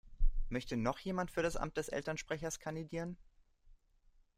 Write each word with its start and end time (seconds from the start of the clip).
Möchte 0.49 0.77
noch 0.77 0.97
jemand 0.97 1.29
für 1.29 1.43
das 1.43 1.55
Amt 1.55 1.77
des 1.77 1.87
Elternsprechers 1.89 2.59
kandidieren? 2.59 3.17